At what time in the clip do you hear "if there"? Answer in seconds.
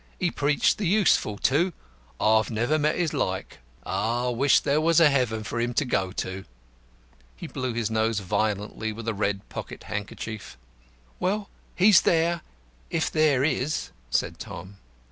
12.89-13.43